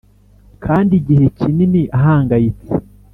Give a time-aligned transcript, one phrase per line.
[0.65, 2.69] kandi igihe kinini ahangayitse